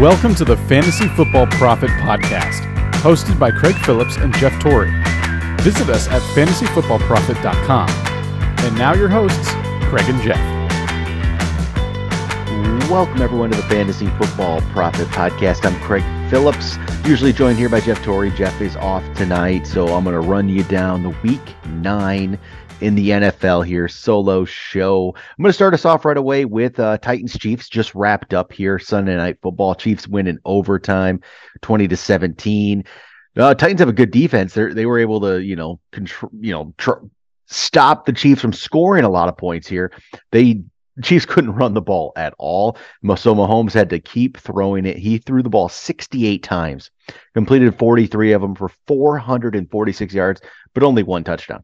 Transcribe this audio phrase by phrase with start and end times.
[0.00, 2.62] Welcome to the Fantasy Football Prophet Podcast,
[3.02, 4.90] hosted by Craig Phillips and Jeff Torrey.
[5.60, 7.90] Visit us at fantasyfootballprophet.com.
[8.64, 9.50] And now your hosts,
[9.90, 10.40] Craig and Jeff.
[12.88, 15.66] Welcome everyone to the Fantasy Football Prophet Podcast.
[15.66, 18.30] I'm Craig Phillips, usually joined here by Jeff Torrey.
[18.30, 22.38] Jeff is off tonight, so I'm going to run you down the week nine
[22.80, 25.14] in the NFL here, solo show.
[25.16, 28.52] I'm going to start us off right away with uh, Titans Chiefs just wrapped up
[28.52, 29.74] here Sunday night football.
[29.74, 31.20] Chiefs win in overtime,
[31.62, 32.84] 20 to 17.
[33.36, 34.54] Uh, Titans have a good defense.
[34.54, 37.04] They they were able to you know control you know tr-
[37.46, 39.92] stop the Chiefs from scoring a lot of points here.
[40.32, 40.62] They
[41.02, 42.76] Chiefs couldn't run the ball at all.
[43.16, 44.96] So Mahomes had to keep throwing it.
[44.96, 46.90] He threw the ball 68 times,
[47.34, 50.40] completed 43 of them for 446 yards,
[50.74, 51.62] but only one touchdown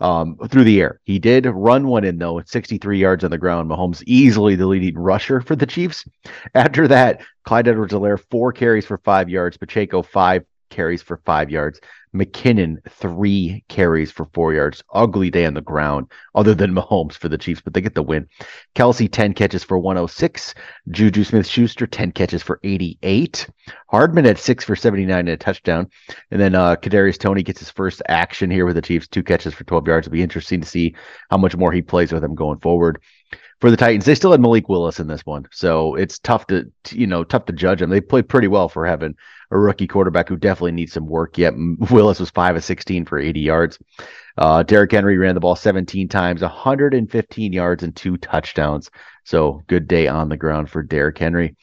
[0.00, 1.00] um, through the air.
[1.04, 3.70] He did run one in though at 63 yards on the ground.
[3.70, 6.04] Mahomes easily the leading rusher for the Chiefs.
[6.54, 11.80] After that, Clyde Edwards-Helaire four carries for five yards, Pacheco five carries for five yards.
[12.14, 14.82] McKinnon, three carries for four yards.
[14.92, 18.02] Ugly day on the ground, other than Mahomes for the Chiefs, but they get the
[18.02, 18.26] win.
[18.74, 20.54] Kelce, 10 catches for 106.
[20.90, 23.48] Juju Smith Schuster, 10 catches for 88.
[23.90, 25.88] Hardman at six for 79 and a touchdown.
[26.30, 29.54] And then uh, Kadarius Toney gets his first action here with the Chiefs, two catches
[29.54, 30.06] for 12 yards.
[30.06, 30.94] It'll be interesting to see
[31.30, 33.00] how much more he plays with them going forward
[33.60, 34.04] for the Titans.
[34.04, 37.46] They still had Malik Willis in this one, so it's tough to you know tough
[37.46, 37.90] to judge them.
[37.90, 39.14] They played pretty well for having
[39.50, 41.54] a rookie quarterback who definitely needs some work yet.
[41.90, 43.78] Willis was five of sixteen for eighty yards.
[44.36, 48.16] Uh, Derrick Henry ran the ball seventeen times, one hundred and fifteen yards and two
[48.16, 48.90] touchdowns.
[49.24, 51.56] So good day on the ground for Derrick Henry.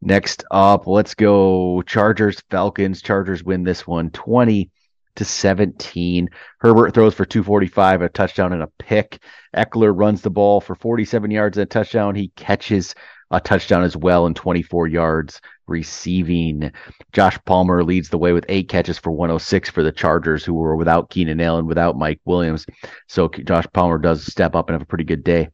[0.00, 3.02] Next up, let's go Chargers Falcons.
[3.02, 4.70] Chargers win this one 20
[5.18, 6.28] to 17.
[6.60, 9.20] Herbert throws for 245, a touchdown and a pick.
[9.54, 12.14] Ekeler runs the ball for 47 yards and a touchdown.
[12.14, 12.94] He catches
[13.30, 16.72] a touchdown as well and 24 yards receiving.
[17.12, 20.76] Josh Palmer leads the way with eight catches for 106 for the Chargers, who were
[20.76, 22.64] without Keenan Allen, without Mike Williams.
[23.06, 25.50] So Josh Palmer does step up and have a pretty good day.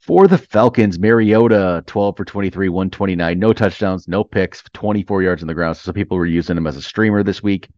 [0.00, 5.48] For the Falcons, Mariota, 12 for 23, 129, no touchdowns, no picks, 24 yards on
[5.48, 5.76] the ground.
[5.76, 7.68] So some people were using him as a streamer this week.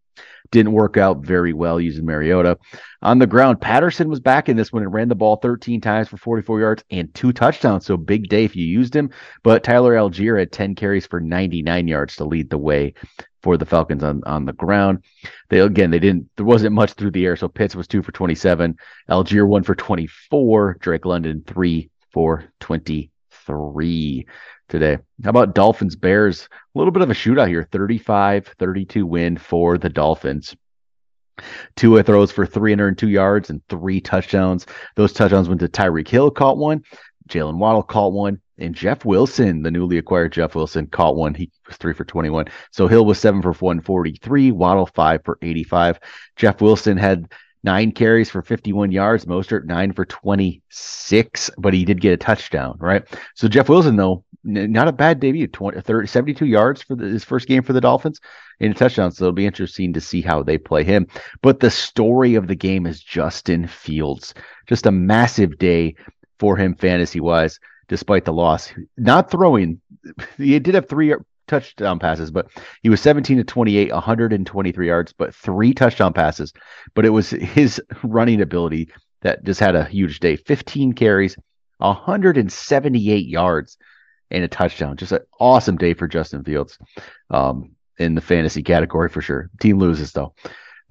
[0.51, 2.59] Didn't work out very well using Mariota.
[3.03, 6.09] On the ground, Patterson was back in this one and ran the ball 13 times
[6.09, 7.87] for 44 yards and two touchdowns.
[7.87, 9.11] So big day if you used him.
[9.43, 12.95] But Tyler Allgeier had 10 carries for 99 yards to lead the way
[13.43, 15.05] for the Falcons on, on the ground.
[15.51, 17.37] They again they didn't there wasn't much through the air.
[17.37, 18.77] So Pitts was two for 27,
[19.11, 22.45] Allgeier one for 24, Drake London three for
[23.47, 24.27] 23
[24.69, 24.99] today.
[25.23, 26.49] How about Dolphins Bears?
[26.75, 30.55] A little bit of a shootout here 35 32 win for the Dolphins.
[31.77, 34.67] Tua throws for 302 yards and three touchdowns.
[34.95, 36.83] Those touchdowns went to Tyreek Hill, caught one.
[37.29, 38.41] Jalen Waddle caught one.
[38.57, 41.35] And Jeff Wilson, the newly acquired Jeff Wilson, caught one.
[41.35, 42.47] He was three for 21.
[42.71, 45.99] So Hill was seven for 143, Waddle five for 85.
[46.37, 47.33] Jeff Wilson had
[47.65, 52.77] nine carries for 51 yards, Mostert nine for 26, but he did get a touchdown,
[52.79, 53.03] right?
[53.35, 57.25] So Jeff Wilson, though, not a bad debut 20, 30, 72 yards for the, his
[57.25, 58.21] first game for the Dolphins
[58.61, 59.11] in a touchdown.
[59.11, 61.07] So it'll be interesting to see how they play him.
[61.43, 64.35] But the story of the game is Justin Fields.
[64.67, 65.97] Just a massive day
[66.39, 67.59] for him fantasy wise,
[67.89, 68.73] despite the loss.
[68.99, 69.81] Not throwing,
[70.37, 71.15] he did have three
[71.47, 72.49] touchdown passes, but
[72.83, 76.53] he was 17 to 28, 123 yards, but three touchdown passes.
[76.95, 78.91] But it was his running ability
[79.23, 81.37] that just had a huge day 15 carries,
[81.79, 83.79] 178 yards
[84.31, 84.97] and a touchdown.
[84.97, 86.79] Just an awesome day for Justin Fields
[87.31, 89.51] um, in the fantasy category for sure.
[89.61, 90.35] Team loses though.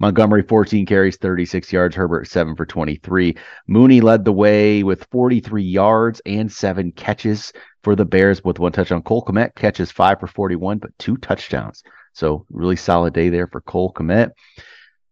[0.00, 1.94] Montgomery 14 carries, 36 yards.
[1.94, 3.36] Herbert 7 for 23.
[3.66, 8.72] Mooney led the way with 43 yards and seven catches for the Bears with one
[8.72, 9.02] touchdown.
[9.02, 11.82] Cole Kmet catches five for 41, but two touchdowns.
[12.12, 14.32] So really solid day there for Cole Kmet.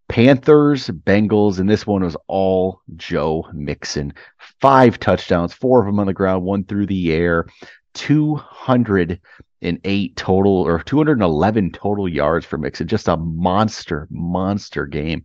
[0.09, 4.13] Panthers, Bengals, and this one was all Joe Mixon.
[4.61, 7.47] Five touchdowns, four of them on the ground, one through the air.
[7.95, 12.89] 208 total or 211 total yards for Mixon.
[12.89, 15.25] Just a monster, monster game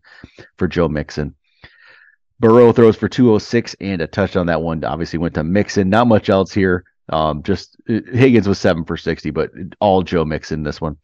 [0.58, 1.36] for Joe Mixon.
[2.40, 4.48] Burrow throws for 206 and a touchdown.
[4.48, 5.90] That one obviously went to Mixon.
[5.90, 6.84] Not much else here.
[7.10, 10.98] Um, just uh, Higgins was seven for 60, but all Joe Mixon this one.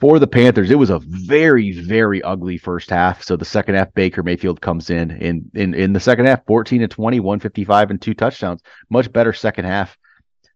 [0.00, 3.24] For the Panthers, it was a very, very ugly first half.
[3.24, 6.82] So the second half, Baker Mayfield comes in in in, in the second half, 14
[6.82, 8.62] to 20, 155 and two touchdowns.
[8.90, 9.98] Much better second half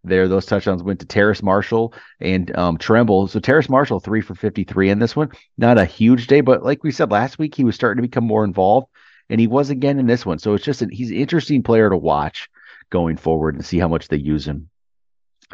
[0.04, 0.28] there.
[0.28, 3.28] Those touchdowns went to Terrace Marshall and um, Tremble.
[3.28, 5.30] So Terrace Marshall, three for 53 in this one.
[5.58, 8.24] Not a huge day, but like we said last week, he was starting to become
[8.24, 8.88] more involved,
[9.30, 10.38] and he was again in this one.
[10.38, 12.48] So it's just an, he's an interesting player to watch
[12.90, 14.68] going forward and see how much they use him.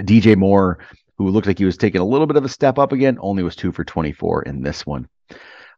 [0.00, 0.78] DJ Moore,
[1.16, 3.42] who looked like he was taking a little bit of a step up again, only
[3.42, 5.08] was two for 24 in this one.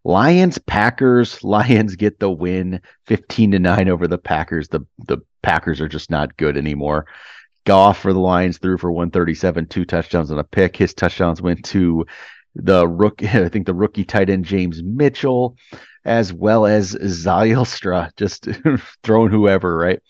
[0.05, 5.81] Lions Packers Lions get the win 15 to 9 over the Packers the the Packers
[5.81, 7.07] are just not good anymore
[7.71, 11.65] Goff for the Lions threw for 137 two touchdowns and a pick his touchdowns went
[11.67, 12.05] to
[12.57, 15.57] the rookie I think the rookie tight end James Mitchell
[16.05, 18.49] as well as Zylstra just
[19.05, 20.01] throwing whoever right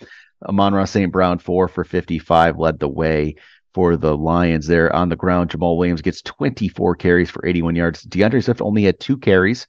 [0.49, 1.13] Amon-Ra St.
[1.13, 3.35] Brown four for 55 led the way
[3.75, 5.51] for the Lions there on the ground.
[5.51, 8.03] Jamaal Williams gets 24 carries for 81 yards.
[8.05, 9.67] D'Andre Swift only had two carries.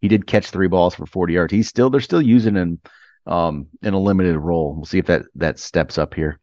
[0.00, 1.52] He did catch three balls for 40 yards.
[1.52, 2.80] He's still they're still using him
[3.26, 4.76] um, in a limited role.
[4.76, 6.40] We'll see if that that steps up here.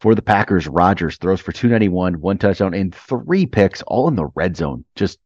[0.00, 4.28] For the Packers, Rodgers throws for 291, one touchdown, and three picks, all in the
[4.34, 4.84] red zone.
[4.94, 5.18] Just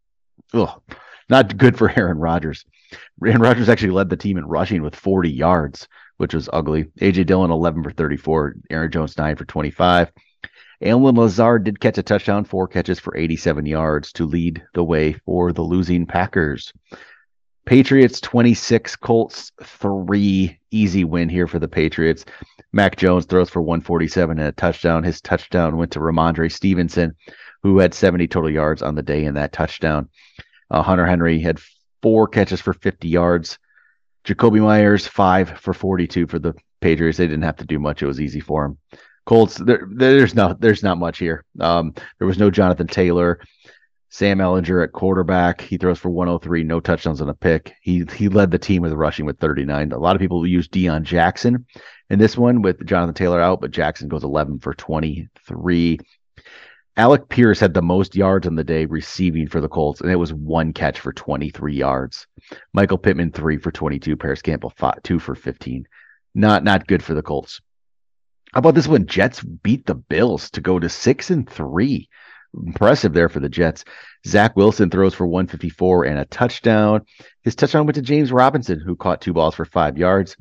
[0.55, 0.81] ugh,
[1.28, 2.64] not good for Aaron Rodgers.
[3.25, 5.88] Aaron Rodgers actually led the team in rushing with 40 yards,
[6.19, 6.84] which was ugly.
[7.00, 10.12] AJ Dillon 11 for 34, Aaron Jones 9 for 25.
[10.82, 15.12] Allen Lazard did catch a touchdown, four catches for 87 yards to lead the way
[15.26, 16.73] for the losing Packers.
[17.70, 20.58] Patriots 26, Colts 3.
[20.72, 22.25] Easy win here for the Patriots.
[22.72, 25.05] Mac Jones throws for 147 and a touchdown.
[25.05, 27.14] His touchdown went to Rhamondre Stevenson,
[27.62, 30.08] who had 70 total yards on the day in that touchdown.
[30.69, 31.61] Uh, Hunter Henry had
[32.02, 33.56] four catches for 50 yards.
[34.25, 37.19] Jakobi Meyers, five for 42 for the Patriots.
[37.19, 38.02] They didn't have to do much.
[38.02, 38.78] It was easy for him.
[39.26, 41.44] Colts, there, there's not there's not much here.
[41.61, 43.38] Um, there was no Jonathan Taylor.
[44.12, 45.61] Sam Ehlinger at quarterback.
[45.61, 47.75] He throws for 103, no touchdowns and a pick.
[47.81, 49.93] He he led the team with rushing with 39.
[49.93, 51.65] A lot of people use Deon Jackson
[52.11, 55.99] in this one with Jonathan Taylor out, but Jackson goes 11 for 23.
[56.97, 60.17] Alec Pierce had the most yards on the day receiving for the Colts, and it
[60.17, 62.27] was one catch for 23 yards.
[62.73, 64.17] Michael Pittman three for 22.
[64.17, 65.87] Parris Campbell five, two for 15.
[66.35, 67.61] Not not good for the Colts.
[68.53, 69.07] How about this one?
[69.07, 72.09] Jets beat the Bills to go to six and three.
[72.55, 73.85] Impressive there for the Jets.
[74.26, 77.05] Zach Wilson throws for 154 and a touchdown.
[77.43, 80.37] His touchdown went to James Robinson, who caught two balls for five yards.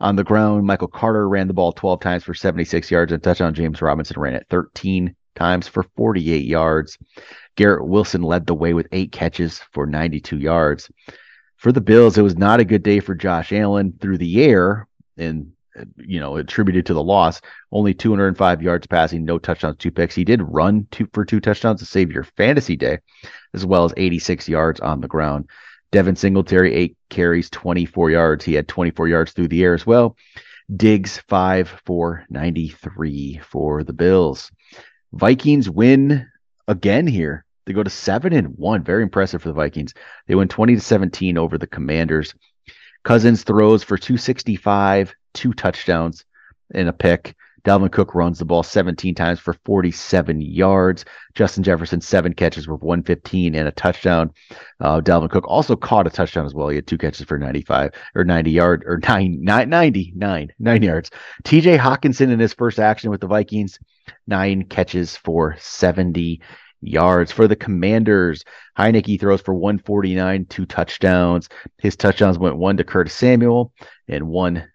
[0.00, 3.54] On the ground, Michael Carter ran the ball 12 times for 76 yards and touchdown.
[3.54, 6.96] James Robinson ran it 13 times for 48 yards.
[7.56, 10.90] Garrett Wilson led the way with eight catches for 92 yards.
[11.56, 14.88] For the Bills, it was not a good day for Josh Allen through the air,
[15.18, 15.52] and
[15.96, 17.40] you know, attributed to the loss.
[17.72, 20.14] Only 205 yards passing, no touchdowns, two picks.
[20.14, 22.98] He did run two for two touchdowns to save your fantasy day,
[23.54, 25.48] as well as 86 yards on the ground.
[25.92, 28.44] Devin Singletary, eight carries, 24 yards.
[28.44, 30.16] He had 24 yards through the air as well.
[30.74, 34.52] Diggs, five for 93 for the Bills.
[35.12, 36.28] Vikings win
[36.68, 37.44] again here.
[37.66, 38.84] They go to seven and one.
[38.84, 39.92] Very impressive for the Vikings.
[40.26, 42.34] They win 20 to 17 over the Commanders.
[43.04, 46.24] Cousins throws for 265, two touchdowns
[46.74, 47.34] and a pick.
[47.64, 51.04] Dalvin Cook runs the ball 17 times for 47 yards.
[51.34, 54.32] Justin Jefferson, seven catches for 115 and a touchdown.
[54.80, 56.68] Uh, Dalvin Cook also caught a touchdown as well.
[56.68, 60.82] He had two catches for 95 or 90 yard or nine, nine, 90, nine, nine
[60.82, 61.10] yards.
[61.44, 63.78] TJ Hockenson in his first action with the Vikings,
[64.26, 66.40] nine catches for 70
[66.80, 67.32] yards.
[67.32, 68.44] For the Commanders,
[68.78, 71.48] Heinicke throws for 149, two touchdowns.
[71.78, 73.72] His touchdowns went one to Curtis Samuel
[74.08, 74.68] and one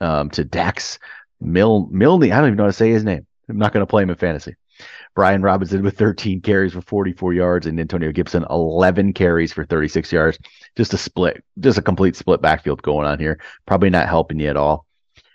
[0.00, 0.98] um, to Dax
[1.40, 2.24] Mil Milne.
[2.24, 3.26] I don't even know how to say his name.
[3.48, 4.56] I'm not going to play him in fantasy.
[5.14, 10.10] Brian Robinson with 13 carries for 44 yards, and Antonio Gibson 11 carries for 36
[10.12, 10.38] yards.
[10.76, 13.38] Just a split, just a complete split backfield going on here.
[13.66, 14.86] Probably not helping you at all.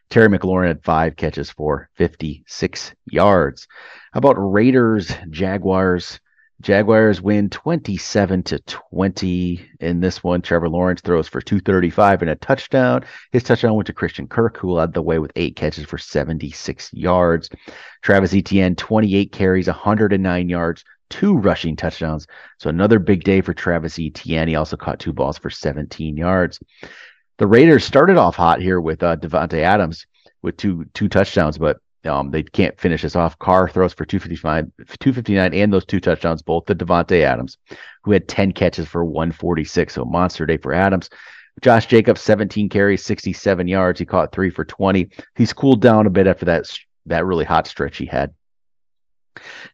[0.09, 3.67] Terry McLaurin had five catches for 56 yards.
[4.11, 6.19] How about Raiders, Jaguars?
[6.61, 10.41] Jaguars win 27 to 20 in this one.
[10.41, 13.05] Trevor Lawrence throws for 235 and a touchdown.
[13.31, 16.91] His touchdown went to Christian Kirk, who led the way with eight catches for 76
[16.91, 17.49] yards.
[18.01, 22.27] Travis Etienne, 28 carries, 109 yards, two rushing touchdowns.
[22.57, 24.47] So another big day for Travis Etienne.
[24.47, 26.59] He also caught two balls for 17 yards.
[27.39, 30.05] The Raiders started off hot here with uh, Davante Adams
[30.41, 33.39] with two two touchdowns, but um, they can't finish this off.
[33.39, 34.65] Carr throws for 255,
[34.99, 37.57] 259 and those two touchdowns, both to Davante Adams,
[38.03, 39.93] who had 10 catches for 146.
[39.93, 41.09] So monster day for Adams.
[41.61, 43.99] Josh Jacobs, 17 carries, 67 yards.
[43.99, 45.09] He caught three for 20.
[45.35, 46.65] He's cooled down a bit after that,
[47.05, 48.33] that really hot stretch he had.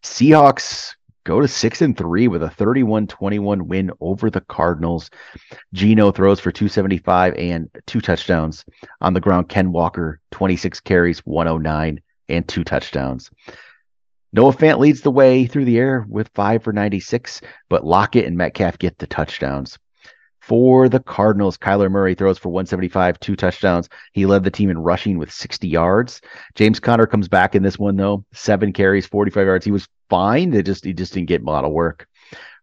[0.03, 0.93] Seahawks
[1.25, 5.09] go to six and three with a 31-21 win over the Cardinals.
[5.73, 8.63] Geno throws for 275 and two touchdowns
[9.01, 9.49] on the ground.
[9.49, 13.29] Ken Walker, 26 carries, 109 and two touchdowns.
[14.31, 18.37] Noah Fant leads the way through the air with five for 96, but Lockett and
[18.37, 19.77] Metcalf get the touchdowns.
[20.47, 21.57] For the Cardinals.
[21.57, 23.89] Kyler Murray throws for 175, two touchdowns.
[24.13, 26.21] He led the team in rushing with 60 yards.
[26.53, 29.65] James Conner comes back in this one though, seven carries, 45 yards.
[29.65, 30.51] He was fine.
[30.51, 32.07] They just he just didn't get of work.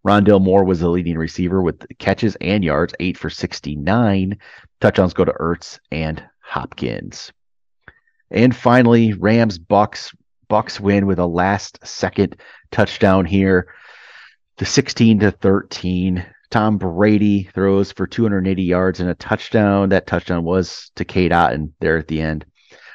[0.07, 4.39] Rondale Moore was the leading receiver with catches and yards, eight for 69.
[4.81, 7.33] Touchdowns go to Ertz and Hopkins.
[8.31, 10.15] And finally, Rams Bucks.
[10.47, 12.37] Bucks win with a last second
[12.71, 13.75] touchdown here.
[14.59, 16.25] The 16 to 13.
[16.53, 19.89] Tom Brady throws for 280 yards and a touchdown.
[19.89, 22.45] That touchdown was to Cade Otton there at the end.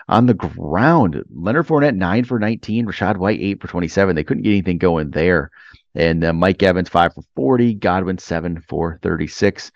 [0.08, 2.86] On the ground, Leonard Fournette, 9 for 19.
[2.86, 4.16] Rachaad White, 8 for 27.
[4.16, 5.50] They couldn't get anything going there.
[5.96, 7.74] And uh, Mike Evans, 5 for 40.
[7.74, 9.72] Godwin, 7 for 36.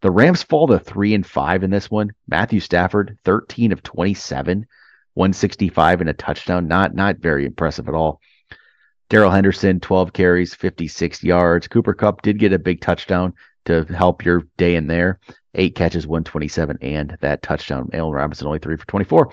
[0.00, 2.12] The Rams fall to 3 and 5 in this one.
[2.28, 4.64] Matthew Stafford, 13 of 27.
[5.14, 6.68] 165 and a touchdown.
[6.68, 8.20] Not not very impressive at all.
[9.14, 11.68] Darrell Henderson, 12 carries, 56 yards.
[11.68, 13.32] Cooper Kupp did get a big touchdown
[13.64, 15.20] to help your day in there.
[15.54, 17.88] Eight catches, 127, and that touchdown.
[17.92, 19.32] Allen Robinson only three for 24.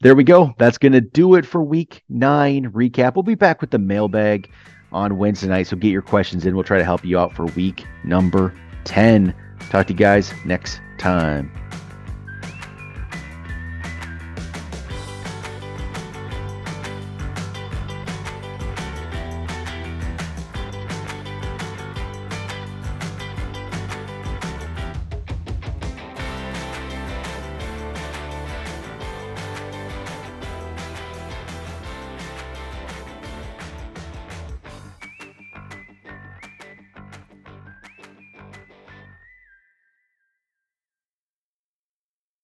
[0.00, 0.54] There we go.
[0.56, 3.14] That's going to do it for week nine recap.
[3.14, 4.50] We'll be back with the mailbag
[4.90, 5.66] on Wednesday night.
[5.66, 6.54] So get your questions in.
[6.54, 9.34] We'll try to help you out for week number 10.
[9.68, 11.52] Talk to you guys next time.